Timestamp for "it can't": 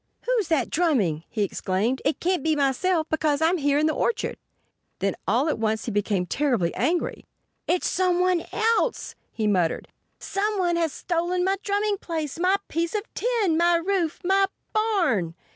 2.03-2.41